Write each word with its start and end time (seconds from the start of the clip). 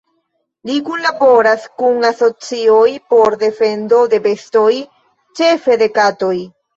Li 0.67 0.75
kunlaboras 0.85 1.65
kun 1.81 2.07
asocioj 2.09 2.85
por 3.13 3.35
defendo 3.43 3.99
de 4.15 4.21
bestoj, 4.23 4.71
ĉefe 5.41 5.77
de 5.83 5.89
katoj. 5.99 6.33